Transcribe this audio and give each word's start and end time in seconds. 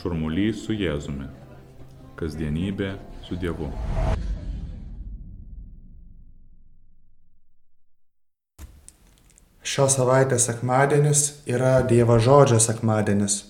Šurmulys 0.00 0.62
su 0.64 0.72
Jėzumi. 0.72 1.26
Kasdienybė 2.16 2.94
su 3.26 3.36
Dievu. 3.36 3.66
Šios 9.60 9.98
savaitės 9.98 10.46
sekmadienis 10.48 11.26
yra 11.44 11.74
Dievo 11.84 12.16
žodžio 12.16 12.62
sekmadienis. 12.64 13.42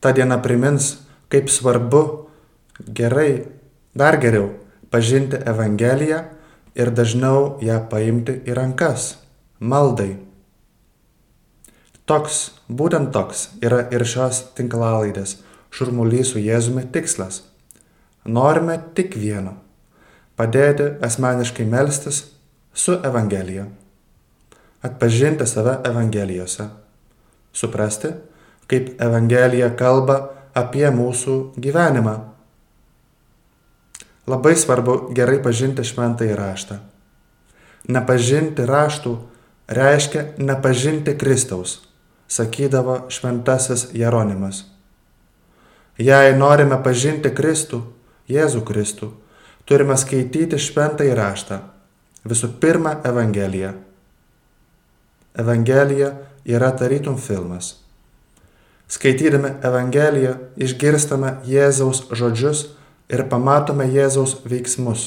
Ta 0.00 0.14
diena 0.16 0.40
primins, 0.40 0.94
kaip 1.28 1.52
svarbu 1.52 2.02
gerai, 2.88 3.44
dar 3.92 4.16
geriau 4.24 4.48
pažinti 4.88 5.36
Evangeliją 5.36 6.24
ir 6.80 6.96
dažniau 6.96 7.58
ją 7.60 7.76
paimti 7.92 8.40
į 8.48 8.56
rankas- 8.56 9.18
maldai. 9.72 10.16
Toks, 12.02 12.50
būtent 12.68 13.12
toks 13.12 13.48
yra 13.62 13.84
ir 13.94 14.02
šios 14.02 14.42
tinklalaidės 14.56 15.36
šurmulys 15.72 16.32
su 16.32 16.42
Jėzumi 16.42 16.86
tikslas. 16.92 17.42
Norime 18.24 18.78
tik 18.94 19.16
vieno- 19.16 19.56
padėti 20.38 20.92
asmeniškai 21.02 21.64
melstis 21.66 22.24
su 22.74 22.92
Evangelija 22.92 23.66
atpažinti 24.82 25.46
save 25.46 25.78
Evangelijose, 25.84 26.68
suprasti, 27.52 28.08
kaip 28.66 29.00
Evangelija 29.02 29.70
kalba 29.76 30.18
apie 30.54 30.88
mūsų 30.90 31.36
gyvenimą. 31.56 32.16
Labai 34.26 34.54
svarbu 34.58 35.14
gerai 35.14 35.38
pažinti 35.42 35.84
šventąjį 35.86 36.34
raštą. 36.38 36.78
Nepažinti 37.90 38.66
raštų 38.66 39.16
reiškia 39.68 40.26
nepažinti 40.38 41.16
Kristaus, 41.18 41.80
sakydavo 42.28 43.06
šventasis 43.10 43.88
Jeronimas. 43.94 44.64
Jei 45.98 46.32
norime 46.36 46.78
pažinti 46.84 47.30
Kristų, 47.34 47.82
Jėzų 48.32 48.62
Kristų, 48.64 49.12
turime 49.68 49.96
skaityti 50.00 50.58
šventąjį 50.58 51.16
raštą, 51.18 51.62
visų 52.24 52.54
pirma 52.62 52.96
Evangeliją 53.04 53.74
Evangelija 55.34 56.12
yra 56.44 56.70
tarytum 56.76 57.16
filmas. 57.16 57.76
Skaitydami 58.88 59.54
Evangeliją 59.64 60.34
išgirstame 60.60 61.38
Jėzaus 61.48 62.02
žodžius 62.12 62.66
ir 63.08 63.24
pamatome 63.30 63.86
Jėzaus 63.88 64.36
veiksmus. 64.44 65.06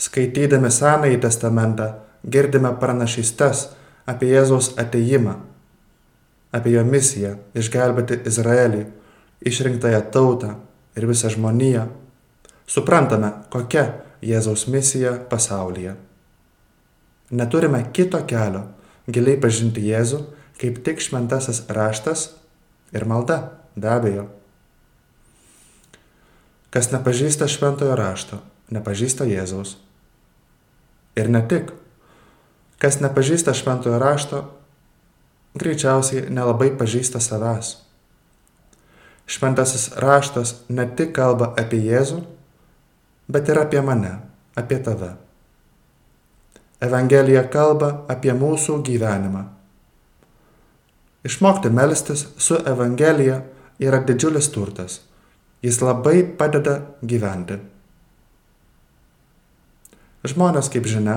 Skaitydami 0.00 0.70
Senąjį 0.72 1.20
testamentą 1.20 1.90
girdime 2.24 2.72
pranašystes 2.80 3.66
apie 4.08 4.32
Jėzaus 4.32 4.72
ateimą, 4.80 5.36
apie 6.54 6.76
jo 6.76 6.84
misiją 6.86 7.36
išgelbėti 7.56 8.20
Izraelį, 8.28 8.84
išrinktąją 9.46 10.02
tautą 10.12 10.54
ir 10.96 11.06
visą 11.08 11.30
žmoniją. 11.32 11.86
Suprantame, 12.66 13.32
kokia 13.50 13.86
Jėzaus 14.24 14.66
misija 14.72 15.16
pasaulyje. 15.30 15.94
Neturime 17.30 17.82
kito 17.92 18.22
kelio 18.26 18.64
giliai 19.10 19.38
pažinti 19.40 19.84
Jėzų, 19.86 20.22
kaip 20.60 20.80
tik 20.86 21.02
šventasis 21.02 21.64
raštas 21.70 22.30
ir 22.94 23.06
malda, 23.06 23.38
be 23.76 23.90
abejo. 23.90 24.26
Kas 26.74 26.90
nepažįsta 26.92 27.48
šventojo 27.48 27.94
rašto, 27.98 28.40
nepažįsta 28.74 29.26
Jėzaus. 29.28 29.76
Ir 31.16 31.30
ne 31.32 31.40
tik. 31.48 31.70
Kas 32.82 32.98
nepažįsta 33.00 33.54
šventojo 33.56 33.96
rašto, 34.02 34.42
greičiausiai 35.58 36.28
nelabai 36.30 36.70
pažįsta 36.78 37.20
savęs. 37.22 37.76
Šventasis 39.26 39.90
raštas 39.98 40.54
ne 40.68 40.86
tik 40.96 41.12
kalba 41.16 41.50
apie 41.58 41.80
Jėzų, 41.82 42.20
bet 43.28 43.48
ir 43.50 43.58
apie 43.58 43.82
mane, 43.82 44.12
apie 44.54 44.78
tave. 44.78 45.16
Evangelija 46.80 47.42
kalba 47.50 48.04
apie 48.12 48.34
mūsų 48.36 48.82
gyvenimą. 48.86 49.46
Išmokti 51.26 51.72
melstis 51.74 52.26
su 52.38 52.58
Evangelija 52.60 53.40
yra 53.82 54.02
didžiulis 54.06 54.50
turtas. 54.54 55.00
Jis 55.64 55.80
labai 55.82 56.20
padeda 56.38 56.76
gyventi. 57.02 57.56
Žmonės, 60.26 60.68
kaip 60.70 60.86
žinia, 60.86 61.16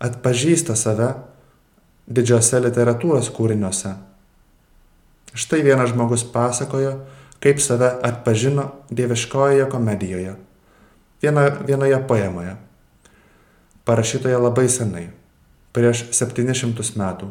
atpažįsta 0.00 0.76
save 0.78 1.10
didžiose 2.06 2.60
literatūros 2.64 3.30
kūriniuose. 3.34 3.94
Štai 5.32 5.62
vienas 5.64 5.92
žmogus 5.92 6.24
pasakojo, 6.28 6.98
kaip 7.42 7.60
save 7.62 7.88
atpažino 8.04 8.68
dieviškojoje 8.90 9.68
komedijoje, 9.70 10.36
viena, 11.22 11.48
vienoje 11.66 11.98
poemoje 12.08 12.56
parašytoje 13.84 14.38
labai 14.38 14.68
senai, 14.70 15.06
prieš 15.74 16.06
700 16.14 16.94
metų. 16.98 17.30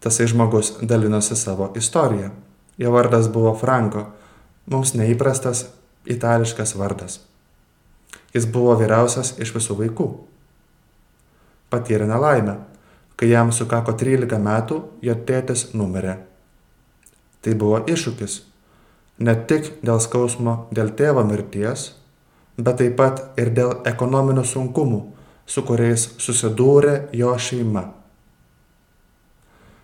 Tasai 0.00 0.28
žmogus 0.30 0.76
dalinosi 0.82 1.36
savo 1.36 1.72
istoriją. 1.76 2.30
Jo 2.78 2.92
vardas 2.94 3.26
buvo 3.34 3.50
Franko, 3.58 4.04
mums 4.70 4.94
neįprastas 4.94 5.66
itališkas 6.06 6.76
vardas. 6.78 7.18
Jis 8.34 8.46
buvo 8.46 8.76
vyriausias 8.78 9.34
iš 9.42 9.50
visų 9.56 9.74
vaikų. 9.80 10.06
Patyrė 11.70 12.06
nelaimę. 12.08 12.56
Kai 13.18 13.28
jam 13.32 13.50
sukako 13.52 13.92
13 13.98 14.38
metų, 14.38 14.78
jo 15.02 15.14
tėtis 15.28 15.72
numirė. 15.74 16.16
Tai 17.42 17.54
buvo 17.58 17.80
iššūkis. 17.90 18.40
Ne 19.26 19.34
tik 19.50 19.72
dėl 19.82 19.98
skausmo 20.00 20.68
dėl 20.74 20.92
tėvo 20.94 21.24
mirties, 21.26 21.92
bet 22.58 22.78
taip 22.78 22.94
pat 22.98 23.22
ir 23.38 23.50
dėl 23.54 23.80
ekonominių 23.90 24.44
sunkumų, 24.46 25.00
su 25.46 25.64
kuriais 25.66 26.04
susidūrė 26.22 27.08
jo 27.16 27.34
šeima. 27.38 27.88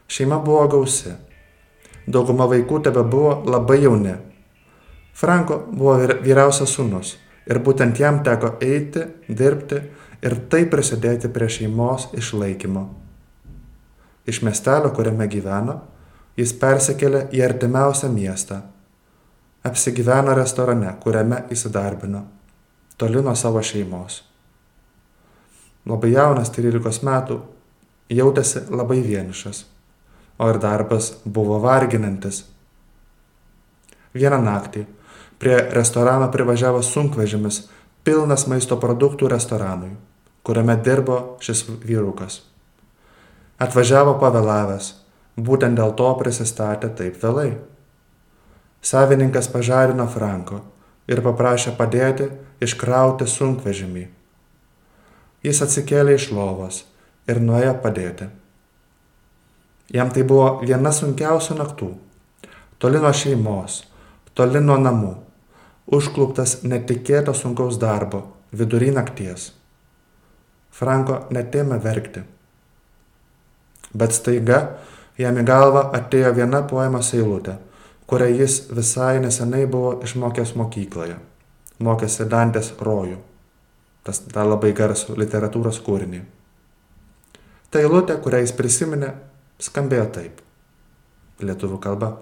Šeima 0.06 0.38
buvo 0.44 0.68
gausi. 0.76 1.14
Dauguma 2.06 2.46
vaikų 2.50 2.82
tebe 2.86 3.02
buvo 3.02 3.40
labai 3.48 3.80
jauni. 3.82 4.14
Franko 5.14 5.62
buvo 5.72 5.96
vyriausias 6.22 6.74
sūnus 6.76 7.14
ir 7.50 7.60
būtent 7.64 7.98
jam 8.00 8.20
teko 8.24 8.54
eiti, 8.62 9.04
dirbti 9.28 9.80
ir 10.22 10.36
taip 10.52 10.70
prisidėti 10.74 11.30
prie 11.32 11.48
šeimos 11.48 12.10
išlaikymo. 12.14 12.84
Iš 14.28 14.40
miestelio, 14.46 14.92
kuriame 14.94 15.26
gyveno, 15.28 15.80
jis 16.38 16.54
persikėlė 16.60 17.26
į 17.34 17.42
artimiausią 17.48 18.08
miestą. 18.12 18.62
Apsigyveno 19.64 20.36
restorane, 20.36 20.92
kuriame 21.02 21.44
įsidarbino 21.52 22.24
toli 22.96 23.22
nuo 23.22 23.34
savo 23.34 23.62
šeimos. 23.62 24.22
Labai 25.86 26.12
jaunas, 26.14 26.50
13 26.54 27.04
metų, 27.04 27.40
jautėsi 28.12 28.64
labai 28.70 29.00
vienišas, 29.04 29.64
o 30.38 30.48
ir 30.50 30.60
darbas 30.62 31.10
buvo 31.24 31.58
varginantis. 31.62 32.44
Vieną 34.14 34.38
naktį 34.44 34.86
prie 35.42 35.56
restorano 35.74 36.30
privažiavo 36.32 36.82
sunkvežimis 36.82 37.64
pilnas 38.04 38.44
maisto 38.50 38.76
produktų 38.80 39.30
restoranui, 39.32 39.94
kuriame 40.44 40.76
dirbo 40.84 41.38
šis 41.44 41.64
vyrukas. 41.84 42.42
Atvažiavo 43.64 44.18
pavėlavęs, 44.20 44.90
būtent 45.40 45.78
dėl 45.80 45.94
to 45.96 46.10
prisistatė 46.20 46.90
taip 46.98 47.16
vėlai. 47.22 47.54
Savininkas 48.84 49.48
pažarino 49.48 50.04
Franko 50.12 50.60
ir 51.08 51.22
paprašė 51.24 51.72
padėti 51.78 52.28
iškrauti 52.64 53.28
sunkvežimį. 53.30 54.04
Jis 55.44 55.60
atsikėlė 55.64 56.16
iš 56.18 56.30
lovos 56.32 56.82
ir 57.28 57.40
nuėjo 57.40 57.74
padėti. 57.84 58.28
Jam 59.92 60.10
tai 60.12 60.24
buvo 60.28 60.60
viena 60.64 60.92
sunkiausių 60.92 61.56
naktų. 61.58 61.90
Toli 62.80 63.00
nuo 63.00 63.12
šeimos, 63.16 63.82
toli 64.36 64.60
nuo 64.60 64.76
namų, 64.80 65.12
užkluptas 65.86 66.62
netikėto 66.62 67.34
sunkaus 67.34 67.78
darbo 67.80 68.24
vidury 68.52 68.90
nakties. 68.94 69.52
Franko 70.74 71.24
netėmė 71.34 71.78
verkti. 71.82 72.24
Bet 73.94 74.14
staiga 74.16 74.64
jam 75.18 75.38
į 75.38 75.44
galvą 75.46 75.88
atėjo 75.94 76.32
viena 76.34 76.64
poemos 76.66 77.12
eilutė 77.14 77.58
kurią 78.06 78.26
jis 78.38 78.60
visai 78.70 79.20
nesenai 79.20 79.66
buvo 79.66 80.00
išmokęs 80.04 80.54
mokykloje. 80.60 81.16
Mokėsi 81.84 82.26
Dantės 82.30 82.72
rojų. 82.80 83.18
Tas 84.04 84.20
tą 84.20 84.44
labai 84.46 84.72
garsų 84.76 85.16
literatūros 85.18 85.80
kūrinį. 85.84 86.20
Ta 87.72 87.80
eilutė, 87.80 88.18
kurią 88.22 88.42
jis 88.44 88.52
prisiminė, 88.54 89.14
skambėjo 89.58 90.04
taip. 90.14 90.42
Lietuvų 91.40 91.80
kalba. 91.82 92.12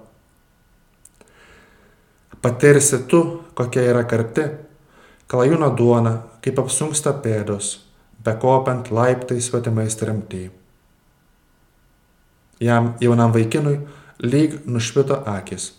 Patirsi 2.42 2.98
tu, 3.06 3.22
kokia 3.54 3.84
yra 3.92 4.02
karti, 4.10 4.48
klajūno 5.30 5.68
duona, 5.78 6.16
kaip 6.42 6.58
apsunksta 6.58 7.12
pėdos, 7.22 7.76
bekopiant 8.26 8.90
laiptai 8.90 9.38
svetimais 9.40 9.94
tremty. 10.00 10.48
Jam 12.62 12.94
jaunam 13.02 13.30
vaikinui 13.34 13.76
lyg 14.22 14.58
nušvito 14.66 15.20
akis. 15.26 15.72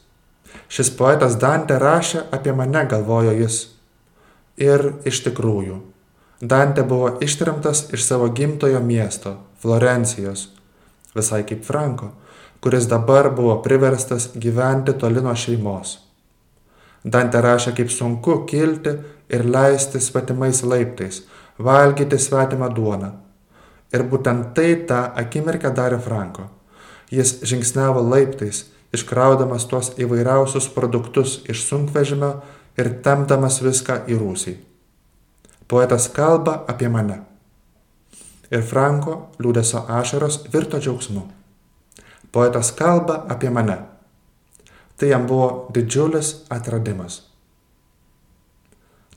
Šis 0.71 0.91
poetas 0.97 1.35
Dante 1.41 1.75
rašė 1.79 2.25
apie 2.35 2.53
mane, 2.55 2.85
galvojo 2.87 3.33
jis. 3.37 3.59
Ir 4.59 4.85
iš 5.09 5.23
tikrųjų, 5.27 5.79
Dante 6.39 6.83
buvo 6.87 7.17
ištrimtas 7.23 7.87
iš 7.95 8.03
savo 8.07 8.27
gimtojo 8.29 8.79
miesto, 8.83 9.37
Florencijos, 9.63 10.49
visai 11.15 11.43
kaip 11.47 11.63
Franko, 11.65 12.11
kuris 12.63 12.87
dabar 12.91 13.31
buvo 13.35 13.59
priverstas 13.63 14.29
gyventi 14.35 14.95
toli 14.99 15.23
nuo 15.23 15.35
šeimos. 15.35 16.02
Dante 17.03 17.41
rašė, 17.43 17.73
kaip 17.75 17.91
sunku 17.91 18.43
kilti 18.47 18.95
ir 19.33 19.43
leisti 19.45 19.99
svetimais 19.99 20.63
laiptais, 20.63 21.23
valgyti 21.59 22.19
svetimą 22.19 22.69
duoną. 22.75 23.11
Ir 23.93 24.05
būtent 24.09 24.53
tai 24.55 24.75
tą 24.89 25.03
akimirką 25.19 25.73
darė 25.75 25.99
Franko. 26.01 26.47
Jis 27.13 27.41
žingsniavo 27.45 28.01
laiptais, 28.01 28.63
iškraudamas 28.95 29.67
tuos 29.69 29.91
įvairiausius 30.01 30.69
produktus 30.73 31.41
iš 31.49 31.65
sunkvežimio 31.67 32.31
ir 32.77 32.89
temdamas 33.05 33.59
viską 33.61 34.03
į 34.09 34.17
rūsį. 34.17 34.55
Poetas 35.67 36.09
kalba 36.13 36.63
apie 36.69 36.89
mane. 36.89 37.21
Ir 38.53 38.61
Franko 38.65 39.29
liūdėsio 39.41 39.85
ašaros 39.89 40.43
virto 40.53 40.79
džiaugsmu. 40.81 41.23
Poetas 42.33 42.71
kalba 42.77 43.23
apie 43.29 43.49
mane. 43.53 43.77
Tai 45.03 45.11
jam 45.11 45.27
buvo 45.27 45.67
didžiulis 45.75 46.31
atradimas. 46.55 47.19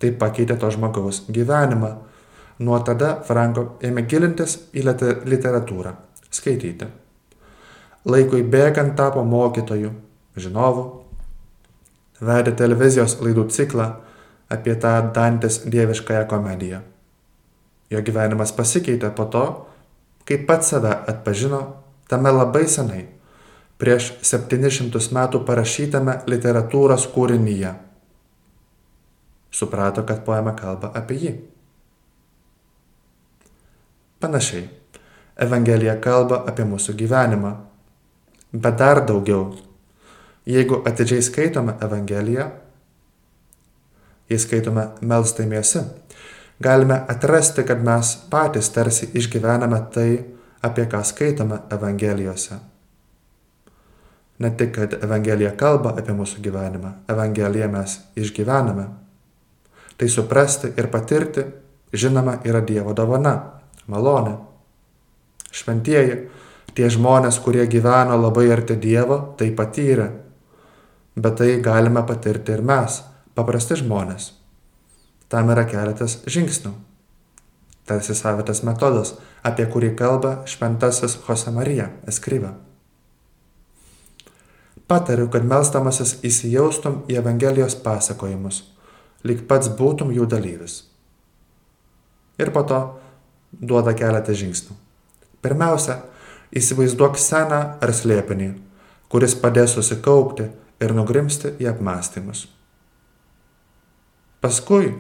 Tai 0.03 0.11
pakeitė 0.19 0.59
to 0.59 0.73
žmogaus 0.75 1.23
gyvenimą. 1.31 1.95
Nuo 2.67 2.83
tada 2.83 3.21
Franko 3.23 3.77
ėmė 3.85 4.03
gilintis 4.11 4.59
į 4.75 4.83
literatūrą, 5.31 5.93
skaityti 6.33 6.89
laikui 8.07 8.45
bėgant 8.47 8.95
tapo 8.99 9.25
mokytoju, 9.27 9.91
žinovu, 10.39 10.85
vedė 12.23 12.55
televizijos 12.57 13.19
laidų 13.23 13.49
ciklą 13.53 13.89
apie 14.53 14.77
tą 14.83 14.95
Dantės 15.15 15.65
dieviškąją 15.67 16.27
komediją. 16.31 16.83
Jo 17.91 18.03
gyvenimas 18.03 18.55
pasikeitė 18.55 19.11
po 19.15 19.27
to, 19.31 19.45
kai 20.27 20.39
pats 20.47 20.73
save 20.73 20.93
atpažino 21.11 21.61
tame 22.11 22.31
labai 22.35 22.65
senai, 22.71 23.05
prieš 23.81 24.13
700 24.25 25.13
metų 25.13 25.43
parašytame 25.49 26.21
literatūros 26.31 27.07
kūrinyje. 27.15 27.75
Suprato, 29.51 30.03
kad 30.05 30.25
poema 30.25 30.53
kalba 30.57 30.93
apie 30.95 31.21
jį. 31.21 31.37
Panašiai, 34.21 34.67
Evangelija 35.37 35.97
kalba 36.01 36.43
apie 36.49 36.65
mūsų 36.65 36.95
gyvenimą, 36.97 37.55
Bet 38.53 38.79
dar 38.79 39.03
daugiau, 39.05 39.57
jeigu 40.47 40.79
atidžiai 40.87 41.23
skaitome 41.23 41.75
Evangeliją, 41.83 42.47
jei 44.31 44.39
skaitome 44.39 44.87
melstaimiesi, 45.01 45.83
galime 46.63 47.01
atrasti, 47.09 47.65
kad 47.67 47.83
mes 47.85 48.15
patys 48.31 48.71
tarsi 48.73 49.11
išgyvename 49.19 49.81
tai, 49.93 50.11
apie 50.63 50.87
ką 50.87 51.03
skaitome 51.05 51.59
Evangelijose. 51.71 52.57
Ne 54.39 54.51
tik, 54.57 54.75
kad 54.77 54.97
Evangelija 55.01 55.55
kalba 55.57 55.95
apie 55.97 56.13
mūsų 56.17 56.43
gyvenimą, 56.45 56.93
Evangeliją 57.09 57.71
mes 57.73 57.99
išgyvename. 58.21 58.89
Tai 59.97 60.09
suprasti 60.13 60.75
ir 60.77 60.91
patirti, 60.93 61.47
žinoma, 61.97 62.43
yra 62.45 62.61
Dievo 62.61 62.93
dovana, 62.97 63.37
malonė. 63.89 64.35
Šventieji 65.57 66.19
Tie 66.77 66.91
žmonės, 66.93 67.39
kurie 67.41 67.65
gyveno 67.73 68.19
labai 68.21 68.51
arti 68.53 68.75
Dievo, 68.77 69.17
tai 69.41 69.49
patyrė. 69.57 70.11
Bet 71.17 71.39
tai 71.41 71.55
galime 71.65 72.03
patirti 72.05 72.53
ir 72.53 72.61
mes, 72.61 72.99
paprasti 73.33 73.79
žmonės. 73.81 74.35
Tam 75.33 75.49
yra 75.55 75.65
keletas 75.65 76.19
žingsnių. 76.29 76.75
Tarsi 77.89 78.13
savitas 78.19 78.61
metodas, 78.67 79.15
apie 79.47 79.65
kurį 79.73 79.95
kalba 79.97 80.43
šventasis 80.45 81.17
Jose 81.25 81.55
Marija 81.55 81.89
Eskryva. 82.05 82.53
Patariu, 84.87 85.27
kad 85.33 85.47
melstamasis 85.47 86.19
įsijaustum 86.27 87.01
į 87.11 87.19
Evangelijos 87.19 87.75
pasakojimus, 87.83 88.63
lyg 89.27 89.43
pats 89.51 89.71
būtum 89.79 90.13
jų 90.15 90.29
dalyvis. 90.31 90.85
Ir 92.39 92.53
po 92.55 92.63
to 92.69 92.83
duoda 93.51 93.97
keletą 93.97 94.37
žingsnių. 94.37 94.77
Pirmiausia, 95.43 96.01
Įsivaizduok 96.55 97.19
seną 97.19 97.59
ar 97.83 97.91
slėpinį, 97.93 98.53
kuris 99.11 99.35
padės 99.41 99.75
susikaupti 99.75 100.47
ir 100.81 100.95
nugrimsti 100.95 101.57
į 101.61 101.73
apmąstymus. 101.73 102.47
Paskui 104.41 104.93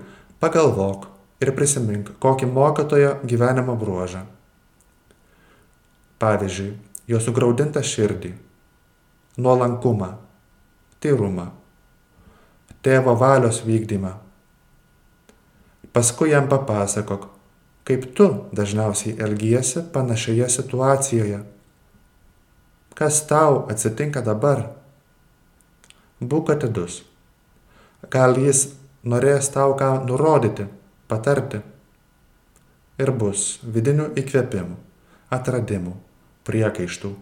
pagalvok 0.42 1.06
ir 1.44 1.52
prisimink 1.54 2.10
kokį 2.20 2.48
mokytojo 2.50 3.12
gyvenimo 3.22 3.76
bruožą. 3.78 4.24
Pavyzdžiui, 6.18 6.72
jo 7.06 7.20
sugraudintą 7.22 7.84
širdį, 7.84 8.32
nuolankumą, 9.36 10.10
tyrumą, 11.00 11.50
tėvo 12.82 13.16
valios 13.20 13.62
vykdymą. 13.66 14.12
Paskui 15.92 16.30
jam 16.30 16.48
papasakok, 16.48 17.28
kaip 17.88 18.08
tu 18.16 18.28
dažniausiai 18.56 19.16
elgiesi 19.22 19.84
panašioje 19.92 20.48
situacijoje. 20.58 21.42
Kas 22.96 23.20
tau 23.28 23.66
atsitinka 23.72 24.22
dabar? 24.24 24.64
Būk 26.20 26.54
atidus. 26.54 27.02
Gal 28.10 28.38
jis 28.40 28.70
norės 29.04 29.50
tau 29.52 29.76
ką 29.76 29.90
nurodyti, 30.08 30.66
patarti. 31.08 31.60
Ir 32.96 33.12
bus 33.12 33.58
vidinių 33.60 34.08
įkvėpimų, 34.16 34.76
atradimų, 35.36 35.92
priekaištų. 36.48 37.12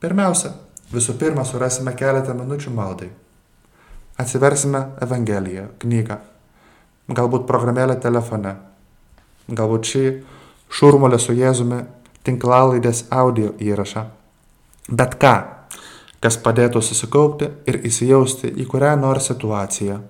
Pirmiausia, 0.00 0.52
visų 0.92 1.16
pirma 1.20 1.44
surasime 1.48 1.94
keletą 1.96 2.34
minučių 2.36 2.72
maldai. 2.76 3.10
Atsiversime 4.20 4.82
Evangeliją, 5.04 5.68
knygą 5.80 6.18
galbūt 7.14 7.46
programėlę 7.46 7.96
telefone, 8.02 8.56
galbūt 9.48 9.90
šį 9.90 10.04
šurmulę 10.74 11.18
su 11.22 11.36
Jėzumi 11.36 11.84
tinklalaidės 12.26 13.04
audio 13.14 13.52
įrašą. 13.62 14.02
Bet 14.90 15.14
ką, 15.22 15.34
kas 16.22 16.38
padėtų 16.42 16.82
susikaupti 16.82 17.50
ir 17.70 17.80
įsijausti 17.86 18.50
į 18.50 18.66
kurią 18.70 18.96
nors 18.98 19.30
situaciją. 19.30 20.00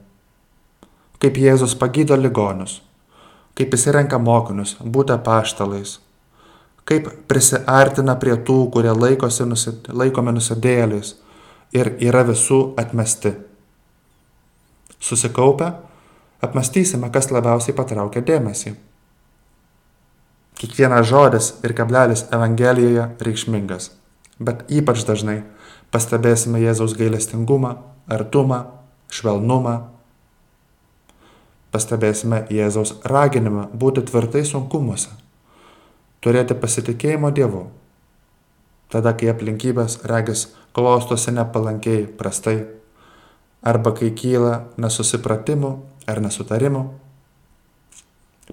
Kaip 1.20 1.38
Jėzus 1.40 1.76
pagydo 1.76 2.16
ligonius, 2.16 2.80
kaip 3.56 3.72
jis 3.72 3.86
renka 3.92 4.18
mokinius 4.20 4.76
būti 4.80 5.16
paštalais, 5.24 5.98
kaip 6.86 7.08
prisiartina 7.28 8.14
prie 8.20 8.36
tų, 8.46 8.60
kurie 8.74 8.92
laikosi, 8.94 9.44
nusid, 9.48 9.88
laikomi 9.90 10.34
nusidėliais 10.36 11.16
ir 11.74 11.92
yra 12.00 12.22
visų 12.28 12.60
atmesti. 12.78 13.34
Susikaupę 15.02 15.72
apmastysime, 16.42 17.10
kas 17.12 17.30
labiausiai 17.34 17.74
patraukia 17.76 18.22
dėmesį. 18.26 18.76
Kiekvienas 20.56 21.04
žodis 21.10 21.50
ir 21.66 21.74
kablelis 21.76 22.24
Evangelijoje 22.32 23.10
reikšmingas, 23.20 23.90
bet 24.40 24.64
ypač 24.72 25.02
dažnai 25.04 25.42
pastebėsime 25.92 26.62
Jėzaus 26.62 26.96
gailestingumą, 26.96 27.74
artumą, 28.08 28.62
švelnumą. 29.12 29.76
Pastebėsime 31.74 32.46
Jėzaus 32.48 32.94
raginimą 33.04 33.68
būti 33.76 34.06
tvirtai 34.08 34.46
sunkumuose, 34.48 35.10
turėti 36.26 36.58
pasitikėjimo 36.58 37.30
Dievu. 37.30 37.68
Tada, 38.90 39.12
kai 39.14 39.30
aplinkybės 39.30 40.00
regis 40.10 40.48
klostosi 40.74 41.34
nepalankiai, 41.34 42.06
prastai, 42.18 42.58
arba 43.66 43.92
kai 43.94 44.10
kyla 44.14 44.66
nesusipratimų 44.82 45.72
ar 46.10 46.22
nesutarimų. 46.22 46.82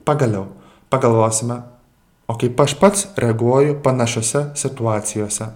Pagaliau 0.06 0.48
pagalvosime, 0.94 1.60
o 2.30 2.38
kaip 2.38 2.62
aš 2.62 2.78
pats 2.82 3.06
reaguoju 3.18 3.80
panašiose 3.86 4.46
situacijose. 4.58 5.50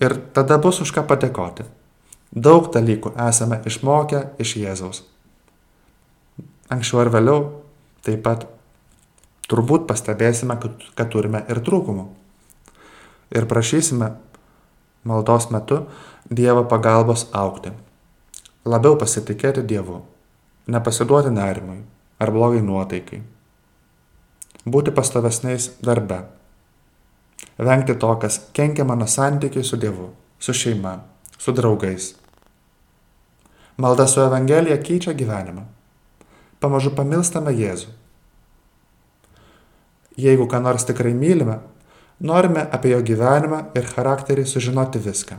Ir 0.00 0.16
tada 0.34 0.58
bus 0.58 0.80
už 0.82 0.94
ką 0.96 1.06
padėkoti. 1.06 1.66
Daug 2.30 2.70
dalykų 2.74 3.12
esame 3.28 3.58
išmokę 3.66 4.22
iš 4.42 4.54
Jėzaus. 4.62 5.02
Anksčiau 6.70 7.02
ar 7.02 7.10
vėliau 7.10 7.40
taip 8.06 8.22
pat 8.26 8.46
turbūt 9.50 9.86
pastebėsime, 9.90 10.56
kad, 10.62 10.78
kad 10.94 11.10
turime 11.12 11.42
ir 11.50 11.62
trūkumų. 11.66 12.06
Ir 13.34 13.46
prašysime 13.50 14.14
maldos 15.04 15.50
metu 15.50 15.84
Dievo 16.30 16.62
pagalbos 16.70 17.26
aukti. 17.34 17.72
Labiau 18.68 18.96
pasitikėti 19.00 19.64
Dievu 19.66 20.02
nepasiduoti 20.70 21.32
nerimui 21.34 21.80
ar 22.20 22.30
blogai 22.30 22.60
nuotaikai, 22.62 23.22
būti 24.68 24.92
pastovesniais 24.94 25.70
darbe, 25.82 26.20
vengti 27.58 27.96
to, 27.96 28.10
kas 28.20 28.38
kenkia 28.56 28.84
mano 28.84 29.08
santykiai 29.08 29.64
su 29.64 29.78
Dievu, 29.80 30.10
su 30.38 30.54
šeima, 30.54 30.98
su 31.38 31.52
draugais. 31.56 32.14
Malda 33.80 34.06
su 34.06 34.20
Evangelija 34.20 34.76
keičia 34.84 35.14
gyvenimą. 35.16 35.64
Pamažu 36.60 36.92
pamilstame 36.92 37.54
Jėzų. 37.56 37.94
Jeigu 40.18 40.46
ką 40.50 40.60
nors 40.62 40.86
tikrai 40.88 41.12
mylime, 41.14 41.58
norime 42.20 42.66
apie 42.72 42.94
jo 42.94 43.00
gyvenimą 43.06 43.60
ir 43.76 43.86
charakterį 43.86 44.46
sužinoti 44.46 45.02
viską. 45.02 45.38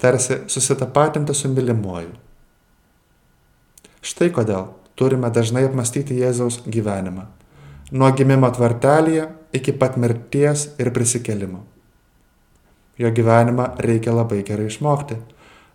Tarsi 0.00 0.42
susitapatinti 0.48 1.34
su 1.34 1.48
mylimuoju. 1.52 2.12
Štai 4.00 4.30
kodėl 4.32 4.70
turime 4.96 5.30
dažnai 5.30 5.66
apmastyti 5.68 6.16
Jėzaus 6.20 6.62
gyvenimą. 6.66 7.26
Nuo 7.92 8.12
gimimo 8.16 8.48
tvartelėje 8.54 9.26
iki 9.56 9.74
pat 9.76 9.98
mirties 9.98 10.70
ir 10.78 10.92
prisikelimo. 10.94 11.64
Jo 13.00 13.10
gyvenimą 13.12 13.74
reikia 13.80 14.14
labai 14.14 14.44
gerai 14.46 14.68
išmokti 14.70 15.18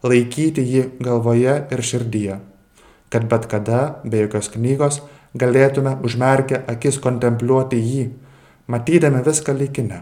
laikyti 0.06 0.64
jį 0.66 0.84
galvoje 1.04 1.56
ir 1.72 1.82
širdyje, 1.90 2.40
kad 3.10 3.28
bet 3.32 3.48
kada, 3.52 4.02
be 4.04 4.26
jokios 4.26 4.52
knygos, 4.54 5.02
galėtume 5.36 5.98
užmerkę 6.06 6.63
akis 6.72 7.00
kontempliuoti 7.04 7.80
jį, 7.80 8.06
matydami 8.72 9.22
viską 9.25 9.56
likinę 9.58 10.01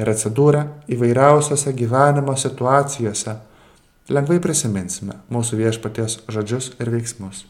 ir 0.00 0.10
atsidūrę 0.10 0.62
įvairiausiose 0.92 1.72
gyvenimo 1.76 2.34
situacijose, 2.38 3.36
lengvai 4.12 4.40
prisiminsime 4.42 5.20
mūsų 5.32 5.58
viešpaties 5.60 6.20
žodžius 6.32 6.72
ir 6.80 6.90
veiksmus. 6.92 7.44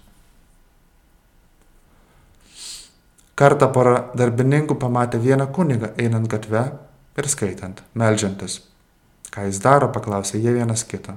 Kartą 3.39 3.71
pora 3.73 4.11
darbininkų 4.19 4.77
pamatė 4.79 5.19
vieną 5.23 5.49
kunigą 5.57 5.95
einant 5.99 6.29
gatve 6.31 6.67
ir 7.19 7.29
skaitant, 7.29 7.81
melžiantis. 7.97 8.61
Ką 9.33 9.47
jis 9.49 9.63
daro, 9.65 9.89
paklausė 9.89 10.39
jie 10.43 10.53
vienas 10.53 10.85
kitą. 10.85 11.17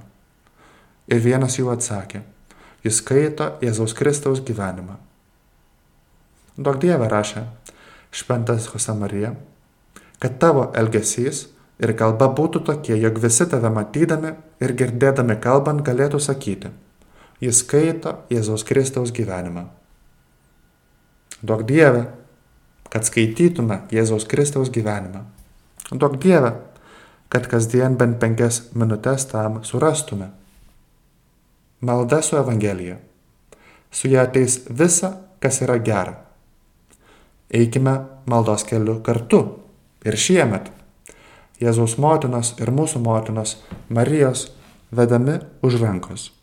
Ir 1.12 1.20
vienas 1.22 1.60
jų 1.60 1.68
atsakė, 1.74 2.24
jis 2.86 3.02
skaito 3.04 3.52
Jėzaus 3.62 3.94
Kristaus 3.94 4.40
gyvenimą. 4.46 4.96
Daug 6.56 6.80
Dieve 6.80 7.10
rašė 7.12 7.44
šventas 8.16 8.70
Jose 8.72 8.94
Marija, 8.96 9.34
kad 10.24 10.38
tavo 10.40 10.70
elgesys 10.80 11.50
ir 11.84 11.92
kalba 12.00 12.30
būtų 12.32 12.62
tokie, 12.70 12.96
jog 12.96 13.20
visi 13.20 13.48
tave 13.52 13.70
matydami 13.76 14.32
ir 14.64 14.76
girdėdami 14.80 15.36
kalbant 15.44 15.84
galėtų 15.84 16.22
sakyti, 16.24 16.72
jis 17.44 17.60
skaito 17.66 18.22
Jėzaus 18.32 18.64
Kristaus 18.64 19.12
gyvenimą. 19.12 19.66
Daug 21.44 21.66
Dieve, 21.68 22.06
kad 22.90 23.04
skaitytume 23.04 23.82
Jėzaus 23.92 24.24
Kristaus 24.24 24.72
gyvenimą. 24.72 25.26
Daug 25.92 26.16
Dieve, 26.24 26.54
kad 27.30 27.50
kasdien 27.52 28.00
bent 28.00 28.16
penkias 28.22 28.70
minutės 28.74 29.28
tam 29.28 29.60
surastume. 29.68 30.32
Malda 31.84 32.22
su 32.24 32.40
Evangelija. 32.40 32.96
Su 33.92 34.08
ją 34.08 34.24
ateis 34.24 34.62
visa, 34.70 35.18
kas 35.44 35.60
yra 35.62 35.76
gera. 35.84 36.25
Eikime 37.54 38.00
maldos 38.26 38.66
keliu 38.66 39.00
kartu 39.06 39.42
ir 40.06 40.18
šiemet. 40.18 40.72
Jėzaus 41.62 41.98
motinos 42.02 42.56
ir 42.60 42.72
mūsų 42.76 43.00
motinos 43.06 43.58
Marijos 43.90 44.50
vedami 44.92 45.40
už 45.64 45.80
rankos. 45.82 46.35